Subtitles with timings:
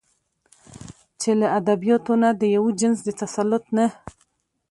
[1.21, 3.85] چې له ادبياتو نه د يوه جنس د تسلط نه